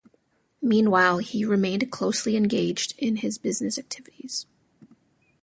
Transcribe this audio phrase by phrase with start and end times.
[0.63, 4.47] Meanwhile he remained closely engaged in his business activities.